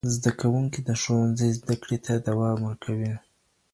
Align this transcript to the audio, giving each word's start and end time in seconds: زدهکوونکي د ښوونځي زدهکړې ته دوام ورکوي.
زدهکوونکي 0.13 0.79
د 0.83 0.89
ښوونځي 1.01 1.49
زدهکړې 1.57 1.97
ته 2.05 2.13
دوام 2.27 2.57
ورکوي. 2.63 3.13